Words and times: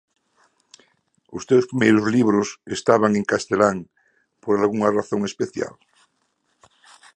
Os 1.37 1.43
teus 1.49 1.65
primeiros 1.69 2.05
libros 2.15 2.47
estaban 2.77 3.11
en 3.19 3.25
castelán 3.31 3.77
por 4.43 4.53
algunha 4.55 4.93
razón 4.99 5.21
especial? 5.31 5.73